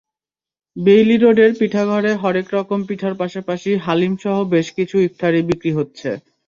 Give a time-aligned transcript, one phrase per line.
[0.75, 6.09] Bailey রোডের পিঠাঘরে হরেক রকম পিঠার পাশাপাশি হালিমসহ বেশ কিছু ইফতারি বিক্রি হচ্ছে।